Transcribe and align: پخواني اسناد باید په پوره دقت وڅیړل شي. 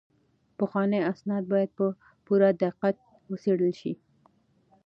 پخواني 0.57 0.99
اسناد 1.11 1.43
باید 1.51 1.69
په 1.77 1.85
پوره 2.25 2.49
دقت 2.63 2.95
وڅیړل 3.31 3.73
شي. 3.81 3.93